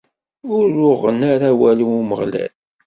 Ur 0.55 0.67
uɣen 0.89 1.19
ara 1.31 1.47
awal 1.51 1.79
i 1.83 1.85
Umeɣlal. 1.99 2.53